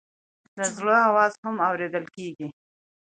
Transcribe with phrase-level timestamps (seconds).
[0.57, 2.47] د زړه آواز هم اورېدل کېږي.